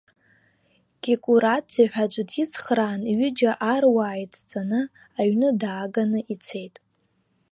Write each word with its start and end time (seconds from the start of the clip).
Кекураӡе 1.01 1.83
ҳәа 1.91 2.05
аӡә 2.07 2.19
дицхраан, 2.29 3.01
ҩыџьа 3.17 3.51
аруаа 3.73 4.15
ицҵаны, 4.23 4.81
аҩны 5.19 5.49
дааганы, 5.61 6.19
ицеит. 6.33 6.75